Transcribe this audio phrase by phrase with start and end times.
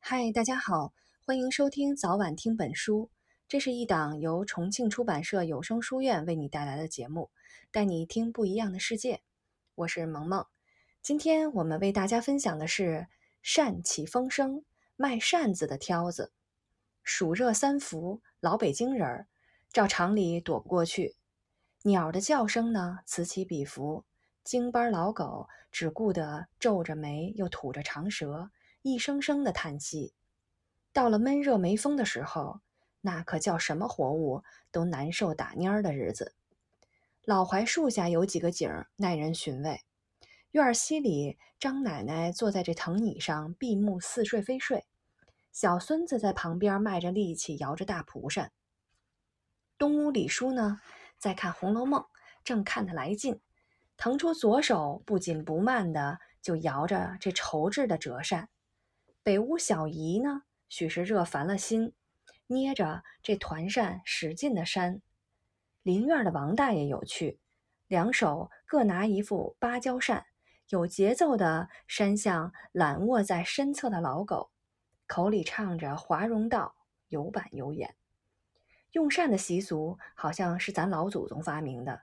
[0.00, 0.92] 嗨，大家好，
[1.24, 3.10] 欢迎收听早晚听本书。
[3.48, 7.30] 这是一档由重庆出版社有声书院为你带来的节目，
[7.70, 9.20] 带你听不一样的世界。
[9.74, 10.46] 我是萌萌，
[11.02, 13.08] 今天我们为大家分享的是
[13.42, 14.64] 扇起风声，
[14.96, 16.32] 卖扇子的挑子。
[17.08, 19.28] 暑热三伏，老北京人儿
[19.72, 21.14] 照常理躲不过去。
[21.84, 24.04] 鸟的叫声呢，此起彼伏。
[24.42, 28.50] 京班老狗只顾得皱着眉，又吐着长舌。
[28.82, 30.14] 一声声的叹息，
[30.92, 32.60] 到了闷热没风的时候，
[33.02, 36.34] 那可叫什么活物都难受打蔫的日子。
[37.22, 39.80] 老槐树下有几个景耐人寻味。
[40.50, 44.84] 院西里，张奶奶坐在这藤椅上闭目似睡非睡，
[45.56, 48.52] 小孙子在旁边卖着力气摇着大蒲扇。
[49.78, 50.82] 东屋李叔呢，
[51.16, 51.98] 在看《红楼梦》，
[52.44, 53.40] 正看得来劲，
[53.96, 58.50] 腾出左手，不紧不慢的就摇着这绸制的折扇。
[59.22, 61.94] 北屋小姨呢，许是热烦了心，
[62.48, 65.00] 捏着这团扇使劲的扇。
[65.82, 67.40] 邻院的王大爷有趣，
[67.86, 70.26] 两手各拿一副芭蕉扇，
[70.68, 74.50] 有节奏的扇向懒卧在身侧的老狗，
[75.06, 76.74] 口里唱着华容道，
[77.08, 77.94] 有板有眼。
[78.92, 82.02] 用扇的习俗好像是咱老祖宗发明的。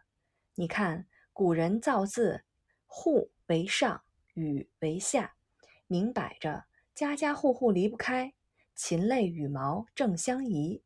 [0.56, 2.44] 你看古人造字，
[2.86, 4.04] 户为上，
[4.36, 5.34] 羽为下，
[5.88, 6.66] 明摆着。
[6.94, 8.34] 家家户户离不开
[8.76, 10.84] 禽类羽毛正相宜。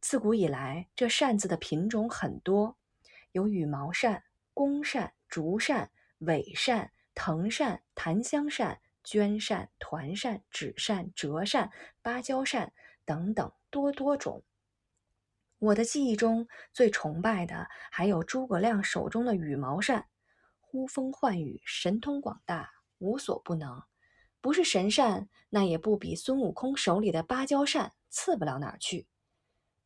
[0.00, 2.76] 自古以来，这扇子的品种很多，
[3.32, 4.22] 有羽毛扇、
[4.54, 11.70] 宫扇、竹扇、尾扇、藤扇、檀香扇、绢扇、团扇、纸扇、折扇、
[12.02, 12.72] 芭蕉扇
[13.04, 14.42] 等等，多多种。
[15.58, 20.08] 我的记忆中最崇拜的还有诸葛亮手中的羽毛扇，
[20.60, 23.82] 呼风唤雨，神通广大，无所不能。
[24.40, 29.06] 不是神扇，那也不比孙悟空手里的芭蕉扇次不了哪儿去。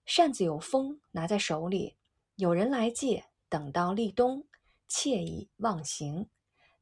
[0.06, 1.96] 扇子有风，拿在手里，
[2.36, 4.46] 有人来借，等到立冬，
[4.88, 6.30] 惬意忘形。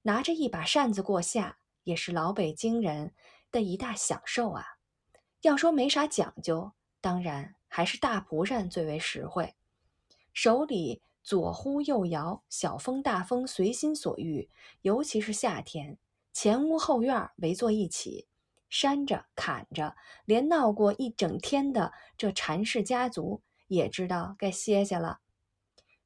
[0.03, 3.15] 拿着一把扇子过夏，也是老北京人
[3.53, 4.65] 的一大享受啊。
[5.43, 9.55] 要说没啥讲究，当然还是大蒲扇最为实惠。
[10.33, 14.51] 手里左呼右摇，小风大风随心所欲，
[14.83, 15.99] 尤其是夏天。
[16.33, 18.27] 前屋后院围坐一起，
[18.69, 25.21] 扇着砍着，连闹过一整天的这禅氏家族也知道该歇歇了。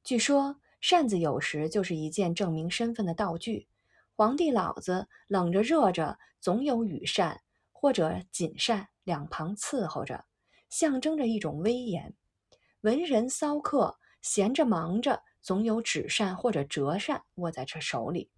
[0.03, 3.68] 据说扇子有时就是一件证明身份的道具，
[4.19, 7.39] 皇帝老子冷着热着总有羽扇
[7.71, 10.25] 或者锦扇两旁伺候着，
[10.67, 12.13] 象征着一种威严。
[12.81, 18.29] 文人骚客闲着忙着，总有纸扇或者折扇握在这手里。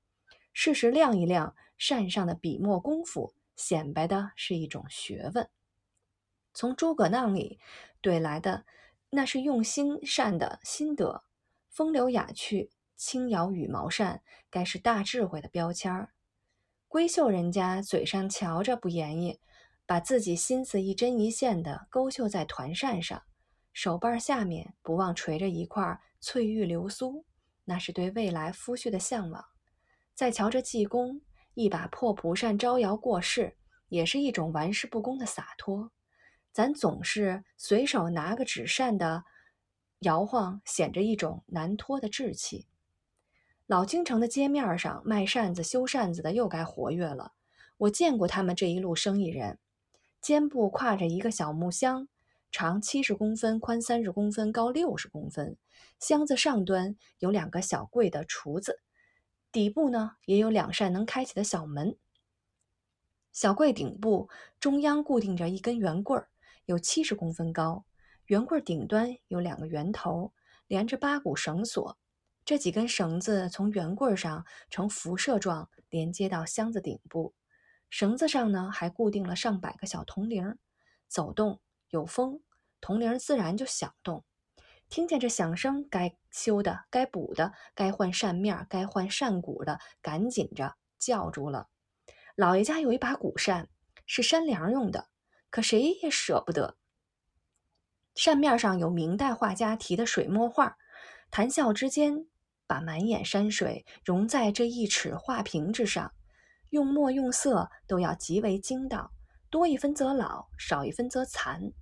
[0.53, 5.49] 适时亮一亮扇上的笔墨功夫，显摆的是一种学问。
[6.53, 7.59] 从诸葛亮里
[8.03, 8.65] 怼来的，
[9.09, 11.23] 那是用心扇的心得。
[11.69, 12.69] 风流雅趣，
[13.01, 16.13] 轻摇羽毛扇，该是大智慧的标签儿。
[16.87, 19.39] 闺秀人家嘴上瞧着不言意，
[19.87, 23.23] 把自己心思一针一线的勾绣在团扇上，
[23.73, 27.25] 手腕下面不忘垂着一块翠玉流苏，
[27.65, 29.43] 那是对未来夫婿的向往。
[30.13, 31.21] 再瞧这济公，
[31.55, 33.57] 一把破蒲扇招摇过市，
[33.87, 35.91] 也是一种玩世不恭的洒脱。
[36.51, 39.23] 咱总是随手拿个纸扇的
[40.01, 42.67] 摇晃，显着一种难脱的志气。
[43.71, 47.31] 老京城的街面上卖扇子、修扇子的又该活跃了。
[47.77, 49.59] 我见过他们这一路生意人，
[50.19, 52.09] 肩部挎着一个小木箱，
[52.51, 55.55] 长七十公分，宽三十公分，高六十公分。
[56.01, 58.81] 箱子上端有两个小柜的橱子。
[59.53, 61.95] 底部呢也有两扇能开启的小门。
[63.31, 64.27] 小柜顶部
[64.59, 66.27] 中央固定着一根圆棍儿，
[66.65, 67.85] 有七十公分高。
[68.25, 70.33] 圆棍顶端有两个圆头，
[70.67, 71.97] 连着八股绳索。
[72.43, 77.33] 这几根绳子从圆棍上呈辐射状连接到箱子顶部。
[77.89, 80.57] 绳子上呢还固定了上百个小铜铃，
[81.07, 81.59] 走动
[81.89, 82.41] 有风，
[82.79, 84.23] 铜铃自然就响动。
[84.89, 91.69] 听见这响声，该修的、该补的、该换扇面、该换扇骨的，赶紧着叫住了。
[92.35, 93.69] 老爷家有一把古扇，
[94.05, 95.09] 是扇梁用的，
[95.49, 96.77] 可谁也舍不得。
[98.15, 100.77] 扇面上有明代画家题的水墨画，
[101.29, 102.27] 谈笑之间，
[102.71, 106.13] 把满眼山水融在这一尺画屏之上，
[106.69, 109.11] 用墨用色都要极为精到，
[109.49, 111.73] 多一分则老，少一分则残。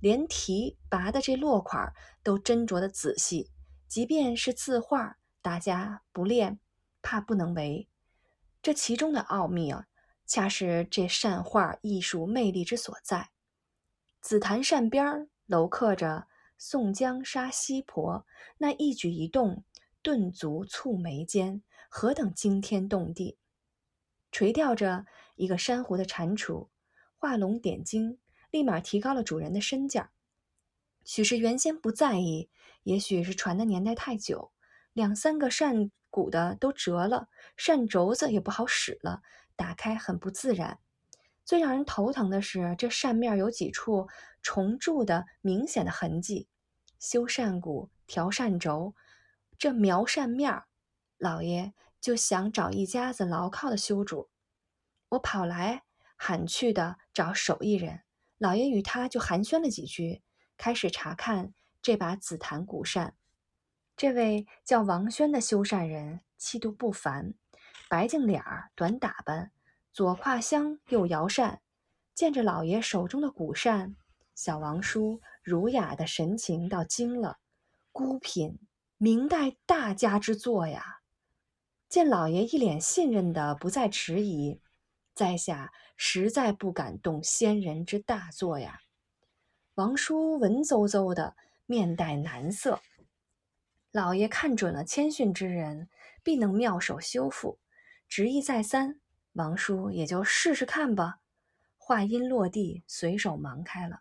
[0.00, 1.92] 连题拔的这落款
[2.22, 3.50] 都斟酌的仔细。
[3.88, 6.58] 即便是字画，大家不练，
[7.02, 7.86] 怕不能为。
[8.62, 9.84] 这其中的奥秘啊，
[10.26, 13.28] 恰是这扇画艺术魅力之所在。
[14.22, 18.24] 紫檀扇边儿镂刻着“宋江杀西婆”，
[18.56, 19.62] 那一举一动，
[20.08, 23.36] 顿足蹙眉间，何等惊天动地！
[24.32, 26.68] 垂钓着一个珊瑚的蟾蜍，
[27.14, 28.18] 画龙点睛，
[28.50, 30.10] 立马提高了主人的身价。
[31.04, 32.48] 许是原先不在意，
[32.84, 34.50] 也许是传的年代太久，
[34.94, 37.28] 两三个扇骨的都折了，
[37.58, 39.20] 扇轴子也不好使了，
[39.56, 40.78] 打开很不自然。
[41.44, 44.08] 最让人头疼的是，这扇面有几处
[44.40, 46.48] 重铸的明显的痕迹。
[46.98, 48.94] 修扇骨、调扇轴，
[49.58, 50.68] 这描扇面儿，
[51.16, 54.30] 老爷就想找一家子牢靠的修主。
[55.08, 55.82] 我跑来
[56.16, 58.02] 喊去的找手艺人，
[58.38, 60.22] 老爷与他就寒暄了几句。
[60.56, 63.16] 开始查看这把紫檀古扇，
[63.96, 67.34] 这位叫王轩的修扇人气度不凡，
[67.88, 69.52] 白净脸儿，短打扮，
[69.92, 71.62] 左挎香，右摇扇。
[72.14, 73.94] 见着老爷手中的古扇，
[74.34, 77.38] 小王叔儒雅的神情倒惊了。
[77.92, 78.58] 孤品，
[79.00, 81.02] 明代大家之作呀！
[81.88, 84.60] 见老爷一脸信任的不再迟疑，
[85.14, 88.80] 在下实在不敢动仙人之大作呀。
[89.74, 92.80] 王叔文绉绉的，面带难色。
[93.92, 95.88] 老爷看准了谦逊之人，
[96.24, 97.60] 必能妙手修复，
[98.08, 99.00] 执意再三。
[99.34, 101.20] 王叔也就试试看吧。
[101.76, 104.00] 话音落地，随手忙开了。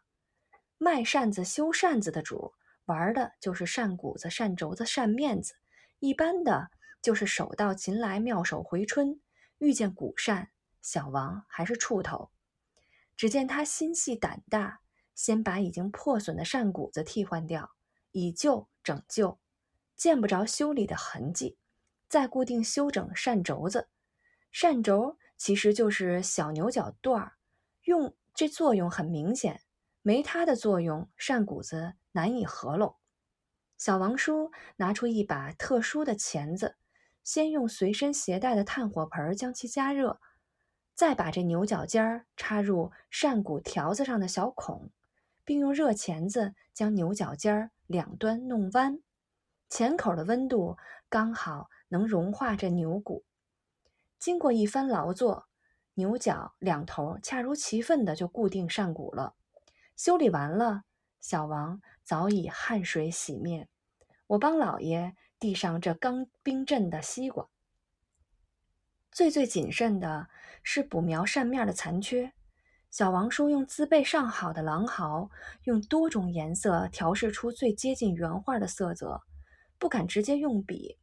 [0.80, 2.56] 卖扇子、修扇子的主，
[2.88, 5.54] 玩的就是扇骨子、扇轴子、扇面子；
[6.00, 9.22] 一般的，就是手到擒来，妙手回春。
[9.60, 10.50] 遇见古扇，
[10.81, 12.31] 小王还是怵头。
[13.16, 14.81] 只见他心细胆大。
[15.16, 17.72] 先把已经破损的扇骨子替换掉，
[18.12, 19.40] 以旧整旧，
[19.95, 21.57] 见不着修理的痕迹，
[22.07, 23.88] 再固定修整扇轴子。
[24.51, 27.33] 扇轴其实就是小牛角段儿，
[27.86, 29.63] 用这作用很明显，
[30.04, 32.95] 没它的作用，扇骨子难以合拢。
[33.77, 36.75] 小王叔拿出一把特殊的钳子，
[37.24, 40.19] 先用随身携带的炭火盆将其加热，
[40.94, 44.92] 再把这牛角尖插入扇骨条子上的小孔。
[45.45, 49.00] 并用热钳子将牛角尖儿两端弄弯，
[49.69, 50.75] 钳口的温度
[51.07, 53.24] 刚好能融化这牛骨。
[54.19, 55.48] 经过一番劳作，
[55.94, 59.36] 牛角两头恰如其分的就固定扇骨了。
[59.95, 60.83] 修理完了，
[61.19, 63.68] 小王早已汗水洗面。
[64.28, 67.48] 我帮老爷递上这刚冰镇的西瓜。
[69.12, 70.28] 最最谨慎的
[70.64, 72.34] 是补描扇面的残缺。
[72.90, 75.30] 小王叔用自备上好的狼毫，
[75.64, 79.22] 用多种颜色调试出最接近原画的色泽，
[79.78, 80.98] 不敢直接用笔，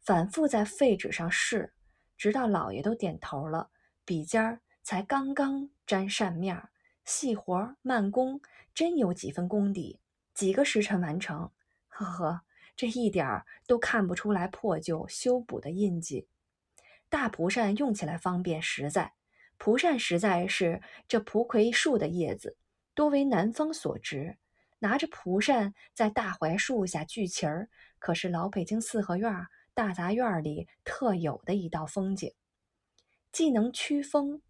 [0.00, 1.72] 反复在废纸上试，
[2.16, 3.70] 直到老爷都点头了，
[4.04, 6.69] 笔尖儿才刚刚沾扇面。
[7.10, 8.40] 细活慢工，
[8.72, 9.98] 真有几分功底，
[10.32, 11.50] 几个时辰完成。
[11.88, 12.42] 呵呵，
[12.76, 16.28] 这一点儿都看不出来破旧修补的印记。
[17.08, 19.14] 大蒲扇用起来方便实在。
[19.58, 22.56] 蒲扇实在是这蒲葵树的叶子，
[22.94, 24.38] 多为南方所植。
[24.78, 32.32] 拿着蒲扇在大槐树下聚齐儿，可是老北京四合院大杂院里特有的一道风景。
[33.32, 34.40] 既能驱风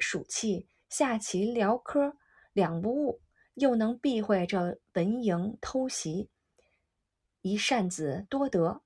[0.00, 2.16] 暑气、下棋聊嗑
[2.52, 3.20] 两不误，
[3.54, 6.30] 又能避讳这蚊蝇偷袭，
[7.42, 8.82] 一扇子多得。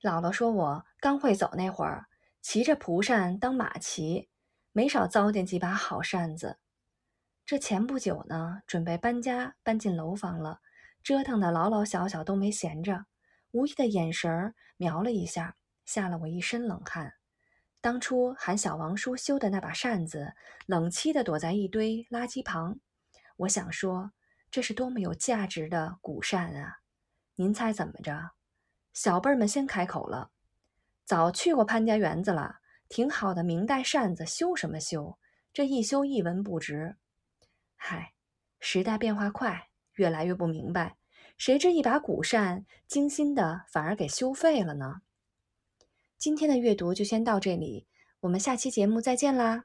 [0.00, 2.06] 姥姥说我刚会走那会儿，
[2.40, 4.28] 骑着蒲扇当马骑。
[4.74, 6.58] 没少糟践几把好扇子。
[7.44, 10.60] 这前不久呢，准备搬家搬进楼房了，
[11.02, 13.04] 折腾的老老小小都没闲着。
[13.50, 17.12] 无意的眼神瞄了一下，吓了我一身冷汗。
[17.82, 20.34] 当初喊小王叔修的那把扇子，
[20.66, 22.78] 冷凄的躲在一堆垃圾旁。
[23.38, 24.12] 我想说，
[24.52, 26.78] 这是多么有价值的古扇啊！
[27.34, 28.30] 您猜怎么着？
[28.94, 30.30] 小辈儿们先开口了
[31.04, 35.18] ：“早去过潘家园子了。”挺好的明代扇子，修什么修？
[35.52, 36.94] 这一修一文不值。
[37.74, 38.12] 嗨，
[38.60, 40.98] 时代变化快，越来越不明白。
[41.36, 45.00] 谁知一把古扇，精心的反而给修废了呢？
[46.22, 47.88] 今天的阅读就先到这里，
[48.20, 49.64] 我们下期节目再见啦！